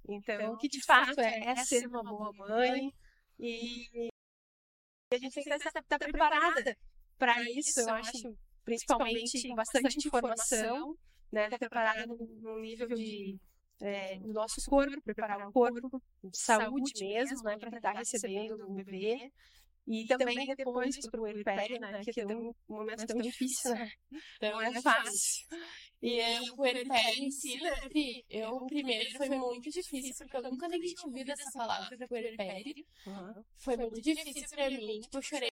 Então, 0.07 0.57
que 0.57 0.67
de 0.67 0.83
fato 0.83 1.19
é, 1.19 1.51
é 1.51 1.55
ser 1.57 1.87
uma 1.87 2.03
boa 2.03 2.33
mãe 2.33 2.91
e 3.39 4.09
a 5.13 5.17
gente 5.17 5.33
tem 5.33 5.43
que 5.43 5.53
estar, 5.53 5.79
estar 5.79 5.99
preparada 5.99 6.77
para 7.17 7.41
isso, 7.49 7.79
eu 7.79 7.89
acho, 7.89 8.35
principalmente 8.63 9.47
com 9.47 9.55
bastante 9.55 10.07
informação, 10.07 10.95
né? 11.31 11.45
Estar 11.45 11.59
preparada 11.59 12.05
no 12.07 12.59
nível 12.59 12.87
de 12.89 13.39
é, 13.81 14.17
do 14.19 14.31
nosso 14.31 14.61
corpo, 14.69 15.01
preparar 15.01 15.47
o 15.47 15.51
corpo, 15.51 16.01
de 16.23 16.37
saúde 16.37 16.91
mesmo, 16.99 17.41
né, 17.43 17.57
para 17.57 17.75
estar 17.75 17.93
recebendo 17.93 18.69
um 18.69 18.75
bebê. 18.75 19.31
E 19.87 20.05
também 20.05 20.45
depois 20.55 20.97
para 21.09 21.19
o 21.19 21.23
puerpério, 21.23 21.79
né? 21.79 22.01
Que 22.03 22.21
é 22.21 22.27
um 22.27 22.53
momento 22.69 23.05
tão 23.07 23.17
difícil, 23.19 23.73
né? 23.73 23.91
Não 24.41 24.61
é 24.61 24.81
fácil. 24.81 25.47
E 26.01 26.49
o 26.49 26.55
puerpério 26.55 27.23
em 27.23 27.29
si, 27.29 27.59
né, 27.61 27.71
Eu, 28.29 28.65
primeiro, 28.65 29.17
foi 29.17 29.29
muito 29.29 29.69
difícil, 29.69 30.25
porque 30.25 30.37
eu 30.37 30.51
nunca 30.51 30.67
nem 30.67 30.79
tinha 30.81 31.05
ouvido 31.05 31.31
essa 31.31 31.51
palavra 31.51 32.07
puerpério. 32.07 32.85
Uhum. 33.05 33.43
Foi 33.57 33.77
muito 33.77 34.01
difícil 34.01 34.47
para 34.49 34.69
mim, 34.69 34.99
tipo, 35.01 35.17
eu 35.17 35.21
chorei 35.21 35.50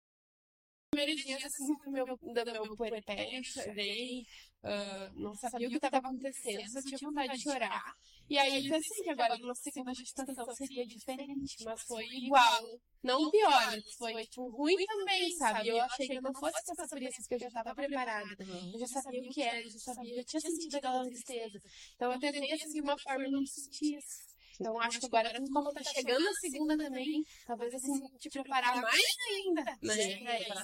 primeiro 1.03 1.15
dia 1.15 1.37
assim, 1.37 1.73
do 1.85 1.91
meu, 1.91 2.05
do 2.05 2.51
meu 2.51 2.77
puerpério, 2.77 3.43
chorei, 3.43 4.21
uh, 4.63 5.19
não 5.19 5.33
sabia 5.35 5.67
o 5.67 5.69
que 5.69 5.75
estava 5.75 5.97
acontecendo, 5.97 6.69
só 6.69 6.81
tinha 6.81 6.97
vontade 7.01 7.33
de 7.33 7.43
chorar. 7.43 7.93
E 8.29 8.37
aí 8.37 8.65
eu 8.65 8.71
pensei 8.71 9.03
que 9.03 9.09
agora 9.09 9.37
numa 9.37 9.55
segunda 9.55 9.93
gestação 9.93 10.55
seria 10.55 10.85
diferente, 10.85 11.63
mas 11.65 11.81
foi 11.83 12.05
igual. 12.05 12.79
Não 13.03 13.29
pior, 13.29 13.77
foi 13.97 14.23
tipo 14.23 14.49
ruim 14.49 14.77
também, 14.85 15.29
sabe? 15.31 15.69
Eu 15.69 15.81
achei 15.81 16.07
que 16.07 16.15
eu 16.15 16.21
não 16.21 16.33
fosse 16.33 16.65
passar 16.65 16.87
por 16.87 17.01
isso, 17.01 17.17
porque 17.21 17.35
eu 17.35 17.39
já 17.39 17.47
estava 17.47 17.75
preparada. 17.75 18.35
Eu 18.39 18.79
já 18.79 18.87
sabia 18.87 19.21
o 19.21 19.29
que 19.29 19.41
era, 19.41 19.61
eu 19.61 19.69
já 19.69 19.79
sabia, 19.79 20.17
eu 20.17 20.25
tinha 20.25 20.39
sentido 20.39 20.75
aquela 20.77 21.03
tristeza. 21.03 21.59
Então 21.95 22.13
eu 22.13 22.19
tentei 22.19 22.51
assim 22.53 22.69
de 22.69 22.81
uma 22.81 22.97
forma 22.97 23.27
não 23.29 23.45
sentir 23.45 23.97
isso. 23.97 24.33
Então 24.59 24.79
acho 24.79 24.99
que 24.99 25.05
agora, 25.07 25.33
como 25.51 25.73
tá 25.73 25.83
chegando 25.83 26.27
a 26.27 26.33
segunda 26.33 26.77
também, 26.77 27.23
talvez 27.45 27.73
assim, 27.73 27.99
te 28.19 28.29
preparar 28.29 28.81
mais 28.81 29.03
ainda, 29.29 29.63
né? 29.81 30.63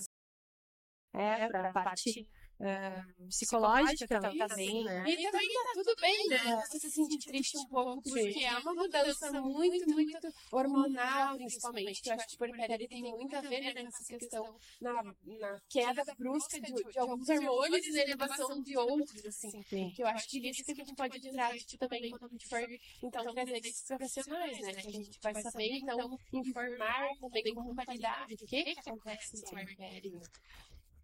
É, 1.13 1.47
pra 1.47 1.73
parte 1.73 2.27
uh, 2.59 3.27
psicológica 3.27 4.07
também, 4.07 4.83
né? 4.83 5.03
E 5.07 5.31
também 5.31 5.47
tá 5.47 5.71
tudo 5.73 5.95
bem, 5.99 6.27
né? 6.27 6.61
Você 6.67 6.79
se 6.79 6.89
sentir 6.91 7.19
triste 7.19 7.57
um 7.57 7.65
pouco, 7.67 8.01
porque 8.01 8.43
é 8.43 8.57
uma 8.59 8.73
mudança 8.73 9.31
muito, 9.41 9.89
muito 9.89 10.27
hormonal, 10.51 11.37
principalmente. 11.37 12.01
Que 12.01 12.09
eu 12.09 12.13
acho 12.13 12.27
que 12.27 12.35
o 12.35 12.37
puerpério 12.37 12.87
tem 12.87 13.01
muito 13.01 13.35
a 13.35 13.41
ver 13.41 13.61
né, 13.61 13.83
nessa 13.83 14.03
questão, 14.05 14.55
na, 14.81 15.03
na 15.03 15.59
queda 15.69 16.03
brusca 16.17 16.59
de, 16.59 16.73
de 16.73 16.99
alguns 16.99 17.29
hormônios 17.29 17.85
e 17.85 17.99
elevação 17.99 18.61
de 18.61 18.77
outros, 18.77 19.25
assim. 19.25 19.63
Sim. 19.63 19.91
Que 19.95 20.03
eu 20.03 20.07
acho 20.07 20.27
que 20.27 20.49
isso 20.49 20.63
que 20.63 20.71
a 20.71 20.75
gente 20.75 20.95
pode 20.95 21.19
tirar 21.19 21.55
tipo, 21.57 21.87
também 21.87 22.09
quando 22.09 22.25
a 22.25 22.29
gente 22.29 22.47
for, 22.47 22.61
então, 23.03 23.33
trazer 23.33 23.57
esses 23.57 23.85
profissionais, 23.85 24.59
né? 24.59 24.73
Que 24.73 24.87
a 24.87 24.91
gente 24.91 25.19
vai 25.21 25.41
saber, 25.41 25.77
então, 25.77 26.17
informar 26.33 27.09
também 27.19 27.53
com 27.53 27.75
qualidade 27.75 28.33
o 28.33 28.47
que, 28.47 28.63
que 28.63 28.79
acontece 28.79 29.37
no 29.37 29.49
puerpério. 29.49 30.21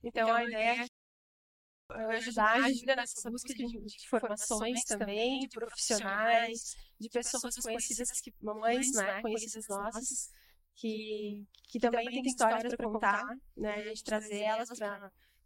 Então, 0.06 0.32
a 0.32 0.44
ideia 0.44 0.84
é 0.84 2.16
ajudar 2.16 2.64
a 2.64 2.72
Júlia 2.72 2.96
nessa 2.96 3.30
busca 3.30 3.54
de, 3.54 3.66
de 3.66 3.96
informações 4.06 4.84
também, 4.84 5.40
de 5.40 5.50
profissionais, 5.50 6.76
de 7.00 7.10
pessoas 7.10 7.56
conhecidas, 7.56 8.22
que, 8.22 8.32
mamães, 8.40 8.92
né, 8.94 9.20
conhecidas 9.22 9.68
nossas, 9.68 10.30
que, 10.76 11.44
que 11.70 11.80
também 11.80 12.06
têm 12.06 12.22
histórias 12.22 12.76
para 12.76 12.88
contar, 12.88 13.24
né, 13.58 13.74
a 13.74 13.84
gente 13.84 14.04
trazer 14.04 14.42
elas 14.42 14.70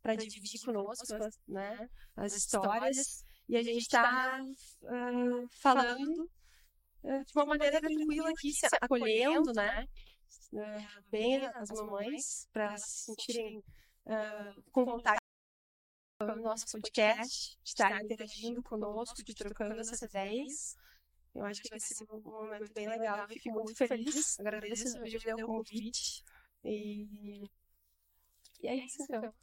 para 0.02 0.16
dividir 0.16 0.62
conosco, 0.66 1.06
né, 1.48 1.90
as 2.18 2.36
histórias, 2.36 3.24
e 3.48 3.56
a 3.56 3.64
gente 3.64 3.82
está 3.82 4.42
uh, 4.42 5.48
falando 5.62 6.30
uh, 7.04 7.26
de 7.26 7.32
uma 7.34 7.46
maneira 7.46 7.80
tranquila 7.80 8.30
aqui, 8.30 8.52
se 8.52 8.68
acolhendo, 8.82 9.54
né, 9.54 9.86
uh, 10.54 11.10
bem 11.10 11.46
as 11.46 11.70
mamães, 11.70 12.48
para 12.52 12.78
se 12.78 13.06
sentirem 13.06 13.64
uh, 14.10 14.62
com 14.72 14.86
vontade 14.86 15.20
no 16.22 16.36
nosso 16.42 16.66
podcast, 16.70 17.58
de 17.64 17.70
estar 17.70 18.04
interagindo 18.04 18.62
conosco, 18.62 19.24
de 19.24 19.34
trocando 19.34 19.80
essas 19.80 20.02
ideias. 20.02 20.76
Eu 21.34 21.46
acho 21.46 21.62
que 21.62 21.70
vai 21.70 21.80
ser 21.80 22.04
um 22.12 22.20
momento 22.20 22.74
bem 22.74 22.90
legal. 22.90 23.28
Fico 23.28 23.52
muito 23.52 23.76
feliz. 23.76 24.40
Agradeço 24.40 24.98
o 24.98 25.46
convite. 25.46 26.24
E... 26.66 27.48
e 28.62 28.68
é 28.68 28.76
isso, 28.76 29.02
então. 29.04 29.34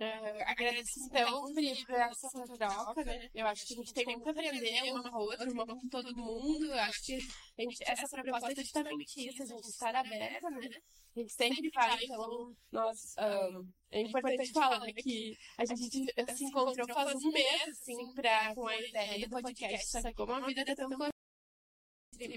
Uh, 0.00 0.42
agradeço 0.46 1.00
então, 1.06 1.52
Pri, 1.52 1.84
por 1.84 1.96
essa 1.96 2.28
troca, 2.56 3.04
né? 3.04 3.28
Eu 3.34 3.46
acho 3.48 3.66
que 3.66 3.74
a 3.74 3.76
gente 3.78 3.92
tem 3.92 4.06
muito 4.06 4.28
a 4.28 4.30
aprender 4.30 4.92
uma 4.92 5.02
com 5.02 5.16
a 5.16 5.20
outra, 5.20 5.50
uma 5.50 5.66
com 5.66 5.88
todo 5.88 6.16
mundo. 6.16 6.66
Eu 6.66 6.78
acho 6.78 7.02
que 7.04 7.18
gente, 7.58 7.82
essa 7.84 8.06
proposta 8.08 8.52
é 8.52 8.54
justamente 8.54 9.28
isso, 9.28 9.42
a 9.42 9.46
gente 9.46 9.68
estar 9.68 9.96
aberta, 9.96 10.50
né? 10.50 10.68
A 11.16 11.20
gente 11.20 11.32
sempre 11.32 11.70
fala, 11.72 11.98
então, 12.00 12.54
nós, 12.70 12.96
um, 13.18 13.68
é 13.90 14.02
importante 14.02 14.52
falar 14.52 14.86
que 14.86 15.36
a 15.58 15.64
gente 15.64 15.90
se 16.36 16.44
encontrou 16.44 16.86
faz 16.94 17.14
um 17.16 17.32
mês, 17.32 17.68
assim, 17.68 18.14
pra, 18.14 18.54
com 18.54 18.68
a 18.68 18.76
ideia 18.76 19.28
do 19.28 19.42
podcast, 19.42 20.00
só 20.00 20.02
que 20.02 20.14
como 20.14 20.32
a 20.32 20.46
vida 20.46 20.60
é 20.60 20.74
tão 20.76 20.88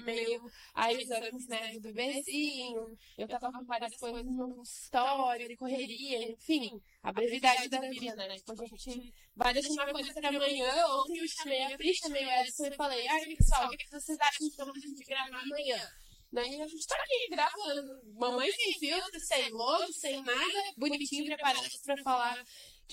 meio 0.01 0.51
aí 0.73 1.01
exames 1.01 1.47
né, 1.47 1.79
do 1.79 1.93
bebezinho, 1.93 2.97
eu 3.17 3.27
tava 3.27 3.51
com 3.51 3.65
várias 3.65 3.95
coisas 3.97 4.25
no 4.25 4.55
consultório, 4.55 5.57
correria, 5.57 6.31
enfim, 6.31 6.81
a 7.01 7.11
brevidade 7.11 7.69
da 7.69 7.79
vida, 7.79 8.15
né? 8.15 8.35
Tipo, 8.37 8.51
a 8.51 8.67
gente 8.67 9.13
vai 9.35 9.53
deixar 9.53 9.71
uma 9.71 9.91
coisa 9.91 10.13
pra 10.13 10.29
amanhã, 10.29 10.87
ontem 10.87 11.19
eu 11.19 11.27
chamei 11.27 11.63
a 11.63 11.77
Pri, 11.77 11.95
chamei 11.95 12.25
o 12.25 12.29
Edson 12.29 12.65
e 12.65 12.75
falei, 12.75 13.07
ai 13.07 13.35
pessoal, 13.35 13.67
o 13.67 13.77
que 13.77 13.89
vocês 13.89 14.19
acham 14.19 14.47
então 14.47 14.69
a 14.69 14.79
gente 14.79 15.03
gravar 15.05 15.41
amanhã? 15.41 15.89
Daí 16.33 16.61
a 16.61 16.67
gente 16.67 16.87
tá 16.87 16.95
aqui 16.95 17.27
gravando, 17.29 18.01
mamãe 18.13 18.49
sem 18.51 18.79
filtro, 18.79 19.19
sem 19.19 19.49
logo, 19.51 19.91
sem 19.91 20.23
nada, 20.23 20.73
bonitinho, 20.77 21.25
preparado 21.25 21.67
pra 21.83 21.97
falar 22.03 22.41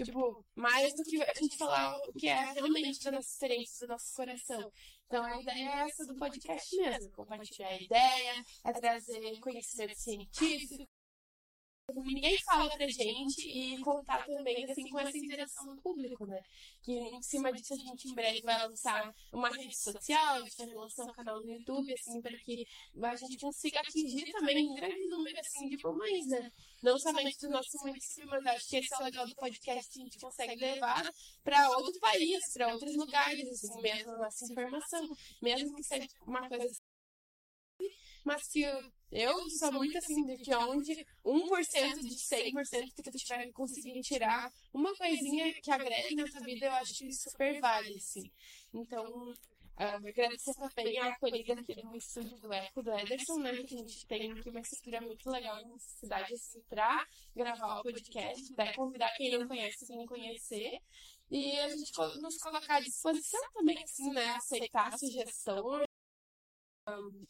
tipo, 0.05 0.45
mais 0.55 0.95
do 0.95 1.03
que 1.03 1.23
a 1.23 1.35
gente 1.35 1.57
falar 1.57 1.97
o 2.09 2.13
que 2.13 2.29
é 2.29 2.53
realmente 2.53 3.03
da 3.03 3.13
nossa 3.13 3.29
experiência, 3.29 3.87
do 3.87 3.93
nosso 3.93 4.15
coração. 4.15 4.73
Então 5.09 5.25
a 5.25 5.41
ideia 5.41 5.71
é 5.71 5.89
essa 5.89 6.05
do 6.05 6.15
podcast 6.17 6.77
mesmo, 6.77 7.11
compartilhar 7.13 7.69
a 7.69 7.81
ideia, 7.81 8.45
é 8.63 8.73
trazer 8.75 9.41
conhecimento 9.41 9.99
científico, 9.99 10.87
ninguém 11.95 12.39
fala 12.39 12.71
pra 12.77 12.87
gente 12.89 13.49
e 13.49 13.79
contar 13.81 14.25
também 14.25 14.71
assim 14.71 14.89
com 14.89 14.99
essa 14.99 15.17
interação 15.17 15.75
do 15.75 15.81
público, 15.81 16.27
né? 16.27 16.41
Que 16.83 16.93
em 16.93 17.23
cima 17.23 17.53
disso 17.53 17.75
a 17.75 17.77
gente 17.77 18.09
em 18.09 18.15
breve 18.15 18.43
vai 18.43 18.67
lançar 18.67 19.15
uma 19.33 19.49
rede 19.49 19.77
social, 19.77 20.35
a 20.37 20.41
gente 20.41 20.57
vai 20.57 20.75
lançar 20.75 21.05
um 21.05 21.13
canal 21.13 21.41
no 21.41 21.51
YouTube, 21.51 21.93
assim, 21.93 22.21
para 22.21 22.37
que 22.39 22.67
a 23.03 23.17
gente 23.17 23.39
consiga 23.39 23.81
atingir 23.81 24.31
também 24.33 24.69
um 24.69 24.75
grande 24.75 25.07
número 25.09 25.39
assim 25.41 25.69
de 25.69 25.83
mamães, 25.83 26.27
né? 26.27 26.53
Não 26.83 26.99
somente 26.99 27.39
do 27.41 27.51
nosso 27.51 27.79
município, 27.79 28.29
mas 28.29 28.47
acho 28.47 28.69
que 28.69 28.77
esse 28.77 28.95
é 28.95 28.99
o 28.99 29.05
legal 29.05 29.27
do 29.27 29.35
podcast 29.35 29.93
que 29.93 30.01
a 30.01 30.05
gente 30.05 30.19
consegue 30.19 30.61
levar 30.61 31.11
para 31.43 31.71
outros 31.71 31.99
países, 31.99 32.53
para 32.53 32.73
outros 32.73 32.95
lugares, 32.97 33.49
assim, 33.49 33.81
mesmo 33.81 34.13
a 34.13 34.19
nossa 34.19 34.45
informação, 34.45 35.17
mesmo 35.43 35.75
que 35.75 35.83
seja 35.83 36.07
uma 36.27 36.49
coisa 36.49 36.69
mas 38.25 38.47
que 38.49 38.63
eu 39.11 39.49
sou 39.51 39.73
muito 39.73 39.97
assim, 39.99 40.25
de 40.25 40.37
que 40.39 40.55
onde 40.55 41.07
1% 41.25 42.01
de 42.01 42.17
100% 42.17 42.95
que 42.95 43.03
tu 43.03 43.11
tiver 43.11 43.51
conseguindo 43.53 44.01
tirar 44.01 44.51
uma 44.73 44.95
coisinha 44.95 45.53
que 45.63 45.71
agregue 45.71 46.15
na 46.15 46.25
tua 46.25 46.41
vida, 46.41 46.67
eu 46.67 46.73
acho 46.73 46.95
que 46.95 47.13
super 47.13 47.61
vale, 47.61 47.97
assim. 47.97 48.31
Então, 48.73 49.35
Uh, 49.79 50.09
agradecer 50.09 50.53
também 50.55 50.99
a 50.99 51.07
acolhida 51.11 51.53
aqui 51.53 51.81
no 51.85 51.97
estúdio 51.97 52.37
do 52.41 52.53
Eco 52.53 52.83
do 52.83 52.91
Ederson, 52.99 53.39
né? 53.39 53.53
Que 53.63 53.77
a 53.77 53.79
gente 53.79 54.07
tem 54.09 54.33
aqui 54.33 54.51
uma 54.51 54.59
estrutura 54.59 55.01
muito 55.01 55.31
legal 55.31 55.55
na 55.65 55.79
cidade 55.79 56.35
assim, 56.35 56.61
para 56.69 57.07
gravar 57.33 57.79
o 57.79 57.83
podcast, 57.85 58.53
até 58.55 58.73
convidar 58.73 59.15
quem 59.17 59.39
não 59.39 59.47
conhece, 59.47 59.87
quem 59.87 60.05
conhecer. 60.05 60.81
E 61.31 61.57
a 61.61 61.69
gente 61.69 61.93
nos 62.21 62.39
colocar 62.39 62.79
à 62.79 62.81
disposição 62.81 63.41
também, 63.53 63.81
assim, 63.81 64.11
né? 64.11 64.31
Aceitar 64.31 64.93
a 64.93 64.99
sugestão 64.99 65.85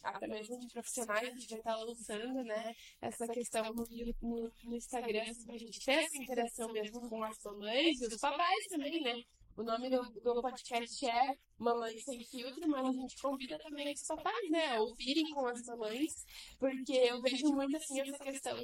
até 0.03 0.27
mesmo 0.27 0.59
de 0.59 0.69
profissionais, 0.73 1.29
a 1.29 1.31
gente 1.31 1.49
vai 1.49 1.59
estar 1.59 1.77
lançando, 1.77 2.45
né, 2.45 2.75
essa 3.01 3.27
questão 3.29 3.65
no, 3.73 3.87
no, 4.23 4.53
no 4.65 4.77
Instagram, 4.77 5.23
assim, 5.23 5.45
para 5.45 5.55
a 5.55 5.59
gente 5.59 5.85
ter 5.85 5.93
essa 5.93 6.17
interação 6.17 6.73
mesmo 6.73 7.09
com 7.09 7.23
as 7.23 7.37
mamães 7.45 8.01
e 8.01 8.07
os 8.07 8.17
papais 8.17 8.67
também, 8.69 9.01
né. 9.03 9.23
O 9.57 9.63
nome 9.65 9.91
do, 9.91 10.01
do 10.21 10.41
podcast 10.41 11.05
é 11.05 11.37
Mamãe 11.59 11.99
Sem 11.99 12.25
Filtro, 12.25 12.69
mas 12.69 12.87
a 12.87 12.93
gente 12.93 13.21
convida 13.21 13.59
também 13.59 13.93
os 13.93 14.07
papais, 14.07 14.51
né, 14.51 14.77
a 14.77 14.81
ouvirem 14.81 15.29
com 15.31 15.47
as 15.47 15.61
mamães, 15.67 16.25
porque 16.61 16.93
eu 16.93 17.21
vejo 17.21 17.49
muito, 17.49 17.77
assim, 17.77 18.01
essa 18.01 18.19
questão 18.19 18.57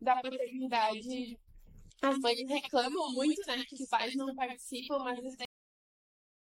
da 0.00 0.14
paternidade. 0.22 1.36
As 2.00 2.16
mães 2.18 2.48
reclamam 2.48 3.12
muito, 3.12 3.44
né, 3.48 3.64
que 3.64 3.74
os 3.74 3.88
pais 3.88 4.14
não 4.14 4.32
participam, 4.36 5.00
mas 5.00 5.18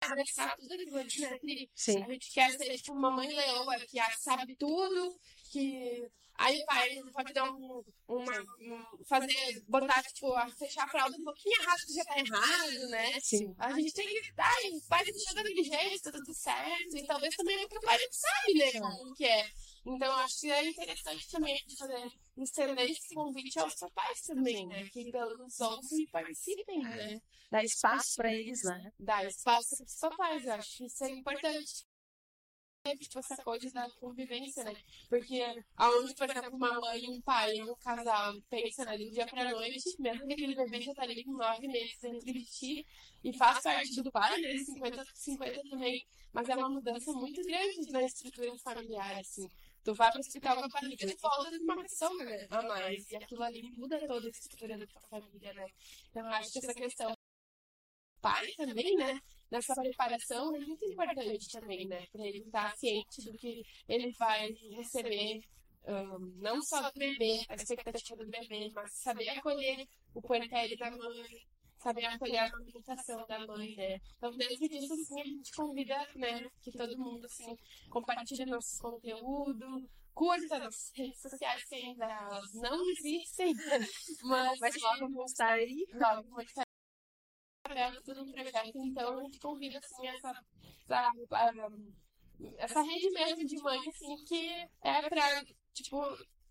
abraçar 0.06 0.58
tudo 0.58 0.74
aquilo 0.74 0.98
né? 0.98 1.40
Sim. 1.76 2.04
A 2.04 2.12
gente 2.12 2.32
quer 2.32 2.52
ser 2.52 2.78
tipo 2.78 2.94
uma 2.94 3.12
mãe 3.12 3.34
leoa 3.34 3.80
que 3.80 4.00
sabe 4.18 4.56
tudo, 4.56 5.18
que 5.52 6.08
aí 6.36 6.62
o 6.62 6.66
pai 6.66 7.02
pode 7.14 7.34
dar 7.34 7.52
um, 7.52 7.84
uma, 8.08 8.42
um, 8.42 9.06
fazer, 9.08 9.64
botar, 9.68 10.04
tipo, 10.04 10.34
a 10.34 10.48
fechar 10.50 10.86
a 10.86 10.90
fralda 10.90 11.16
um 11.18 11.24
pouquinho 11.24 11.62
errado, 11.62 11.80
que 11.86 11.94
já 11.94 12.04
tá 12.06 12.20
errado, 12.20 12.90
né? 12.90 13.20
Sim. 13.22 13.56
A 13.58 13.74
gente 13.74 13.94
tem 13.94 14.08
que 14.08 14.32
dar, 14.34 14.54
o 14.72 14.88
pai 14.88 15.04
deixa 15.06 15.34
daquele 15.34 15.64
jeito, 15.64 16.04
tá 16.04 16.12
tudo 16.12 16.34
certo, 16.34 16.98
e 16.98 17.06
talvez 17.06 17.36
também 17.36 17.60
porque 17.68 17.78
o 17.78 17.82
pai 17.82 17.98
não 17.98 18.12
sabe, 18.12 18.54
né, 18.54 18.72
como 18.80 19.14
que 19.16 19.26
é. 19.26 19.50
Então, 19.86 20.16
acho 20.20 20.40
que 20.40 20.52
é 20.52 20.70
interessante 20.70 21.30
também 21.30 21.62
de 21.68 21.76
fazer 21.76 22.12
estender 22.38 22.90
esse 22.90 23.14
convite 23.14 23.60
aos 23.60 23.76
papais 23.76 24.22
também, 24.22 24.66
né? 24.66 24.88
Que 24.90 25.12
pelos 25.12 25.60
e 25.92 26.08
participem, 26.10 26.82
né? 26.82 27.22
Dá 27.52 27.64
espaço 27.64 28.16
para 28.16 28.34
eles, 28.34 28.64
né? 28.64 28.92
Dá 28.98 29.26
espaço 29.26 29.76
para 29.76 29.86
os 29.86 29.96
papais, 30.00 30.46
eu 30.46 30.54
acho 30.54 30.78
que 30.78 30.86
isso 30.86 31.04
é 31.04 31.10
importante. 31.10 31.86
Tipo, 32.84 33.20
essa 33.20 33.38
coisa 33.38 33.72
da 33.72 33.90
convivência, 33.92 34.62
né? 34.66 34.76
Porque 35.08 35.42
aonde, 35.78 36.14
por 36.16 36.30
exemplo, 36.30 36.54
uma 36.54 36.82
mãe, 36.82 37.02
um 37.08 37.22
pai, 37.22 37.62
um 37.62 37.74
casal 37.76 38.34
pensa 38.50 38.84
né, 38.84 38.98
do 38.98 39.10
dia 39.10 39.26
pra 39.26 39.52
noite, 39.52 39.96
mesmo 40.00 40.28
que 40.28 40.34
aquele 40.34 40.54
bebê 40.54 40.82
já 40.82 40.94
tá 40.94 41.04
ali 41.04 41.24
com 41.24 41.32
nove 41.32 41.66
meses 41.70 41.98
dentro 42.02 42.26
de 42.26 42.44
ti 42.44 42.86
e 43.24 43.38
faz 43.38 43.62
parte 43.62 44.02
do 44.02 44.12
pai, 44.12 44.38
né? 44.42 44.56
50-50 44.56 45.70
também. 45.70 46.06
Mas 46.34 46.50
é 46.50 46.56
uma 46.58 46.70
mudança 46.70 47.14
muito 47.14 47.42
grande 47.44 47.90
na 47.90 48.04
estrutura 48.04 48.54
familiar, 48.58 49.18
assim. 49.18 49.48
Tu 49.82 49.94
vai 49.94 50.12
para 50.12 50.18
o 50.18 50.20
hospital 50.20 50.58
com 50.58 50.66
a 50.66 50.68
barriga 50.68 51.16
volta 51.22 51.52
de 51.52 51.64
uma 51.64 51.82
pessoa 51.82 52.26
né, 52.26 52.48
a 52.50 52.62
mais. 52.64 53.10
E 53.10 53.16
aquilo 53.16 53.44
ali 53.44 53.62
muda 53.78 53.98
toda 54.06 54.28
a 54.28 54.30
estrutura 54.30 54.78
da 54.78 54.86
tua 54.88 55.02
família, 55.04 55.54
né? 55.54 55.68
Então, 56.10 56.28
acho 56.28 56.52
que 56.52 56.60
essa 56.60 56.74
questão 56.74 57.16
pai 58.24 58.48
também, 58.58 58.96
né? 58.96 59.20
Nessa 59.54 59.76
preparação 59.76 60.56
é 60.56 60.60
muito 60.62 60.84
importante 60.84 61.52
também, 61.52 61.88
né? 61.88 62.08
Para 62.12 62.26
ele 62.26 62.40
estar 62.40 62.76
ciente 62.76 63.22
do 63.24 63.38
que 63.38 63.64
ele 63.88 64.12
vai 64.14 64.52
receber, 64.72 65.42
um, 65.86 66.34
não 66.38 66.60
só 66.60 66.82
do 66.90 66.98
bebê, 66.98 67.46
a 67.48 67.54
expectativa 67.54 68.26
do 68.26 68.32
bebê, 68.32 68.72
mas 68.74 68.92
saber 68.96 69.30
acolher 69.30 69.86
o 70.16 70.22
puerpério 70.24 70.76
da 70.76 70.90
mãe, 70.90 71.46
saber 71.78 72.04
acolher 72.06 72.40
a 72.40 72.46
alimentação 72.46 73.28
da 73.28 73.46
mãe, 73.46 73.76
né? 73.76 74.00
Então, 74.18 74.36
desde 74.36 74.66
isso, 74.76 74.92
assim, 74.92 75.22
a 75.22 75.24
gente 75.24 75.52
convida, 75.52 76.08
né, 76.16 76.50
que 76.64 76.72
todo 76.72 76.98
mundo, 76.98 77.24
assim, 77.24 77.56
compartilhe 77.92 78.48
nosso 78.48 78.82
conteúdo, 78.82 79.88
curta 80.16 80.58
nas 80.58 80.92
redes 80.96 81.22
sociais 81.22 81.64
que 81.66 81.76
ainda 81.76 82.42
não 82.56 82.90
existem, 82.90 83.54
mas, 84.24 84.60
mas 84.60 84.82
logo 84.82 85.14
vão 85.14 85.26
estar 85.26 85.54
aí. 85.54 85.86
Logo 85.94 86.28
vão 86.30 86.42
estar 86.42 86.73
aberto 87.64 88.14
no 88.14 88.32
projeto, 88.32 88.78
então 88.78 89.20
a 89.20 89.24
gente 89.24 89.40
convida, 89.40 89.80
assim, 89.80 90.08
essa, 90.08 90.44
essa, 90.90 91.12
essa 92.58 92.82
rede 92.82 93.10
mesmo 93.12 93.46
de 93.46 93.58
mãe, 93.62 93.80
assim, 93.88 94.16
que 94.26 94.50
é 94.82 95.10
pra, 95.10 95.46
tipo, 95.74 96.02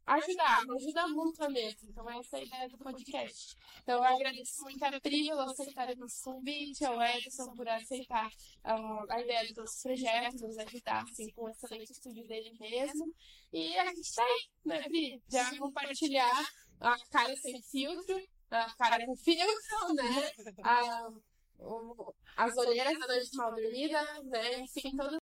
ajudar, 0.06 0.64
ajuda 0.76 1.08
muito 1.08 1.50
mesmo. 1.50 1.88
Então, 1.90 2.10
essa 2.10 2.36
é 2.36 2.40
a 2.40 2.44
ideia 2.44 2.68
do 2.68 2.78
podcast. 2.78 3.56
Então, 3.82 3.96
eu 3.96 4.04
agradeço 4.04 4.62
muito 4.62 4.82
a 4.84 5.00
Pri 5.00 5.28
por 5.28 5.40
aceitar 5.40 5.90
o 5.90 5.96
nosso 5.96 6.22
convite, 6.22 6.84
ao 6.84 7.02
Edson 7.02 7.54
por 7.54 7.68
aceitar 7.68 8.28
uh, 8.28 9.10
a 9.10 9.20
ideia 9.20 9.52
dos 9.54 9.82
projetos, 9.82 10.40
nos 10.40 10.58
ajudar 10.58 11.02
assim, 11.02 11.30
com 11.32 11.44
o 11.44 11.50
excelente 11.50 11.92
estúdio 11.92 12.26
dele 12.26 12.52
mesmo. 12.58 13.14
E 13.52 13.78
a 13.78 13.86
gente 13.86 14.00
está 14.00 14.24
aí, 14.24 14.48
né, 14.64 14.82
Pri? 14.82 15.22
Já 15.28 15.56
compartilhar 15.58 16.44
a 16.80 16.96
cara 17.10 17.36
sem 17.36 17.62
filtro, 17.62 18.20
a 18.52 18.74
cara 18.76 19.04
com 19.06 19.16
filtro, 19.16 19.94
né? 19.94 20.32
A, 20.62 21.08
o, 21.58 22.14
as 22.36 22.56
olheiras 22.56 22.98
da 22.98 23.06
noite 23.06 23.36
mal 23.36 23.54
dormida, 23.54 24.22
né? 24.24 24.60
Enfim, 24.60 24.96
todas 24.96 25.18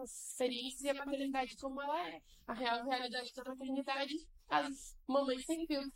as 0.00 0.30
experiências 0.30 0.82
e 0.82 0.90
a 0.90 0.94
maternidade 0.94 1.56
como 1.56 1.80
ela 1.80 2.08
é. 2.08 2.20
A 2.46 2.52
real 2.52 2.84
realidade 2.84 3.32
da 3.32 3.44
maternidade, 3.44 4.14
as 4.48 4.96
mamães 5.06 5.44
sem 5.44 5.66
filtro. 5.66 5.92